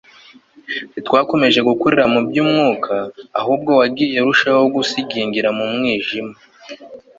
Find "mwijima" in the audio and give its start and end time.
5.73-6.35